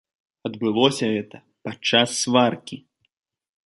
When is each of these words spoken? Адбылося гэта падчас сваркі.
Адбылося 0.49 1.11
гэта 1.17 1.43
падчас 1.69 2.09
сваркі. 2.25 2.85